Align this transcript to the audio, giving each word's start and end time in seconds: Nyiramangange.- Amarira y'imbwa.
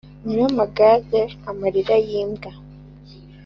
Nyiramangange.- 0.23 1.35
Amarira 1.49 1.95
y'imbwa. 2.07 2.51